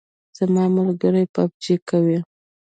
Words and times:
زما 0.37 0.63
ملګری 0.77 1.25
پابجي 1.33 1.75
کوي 1.89 2.17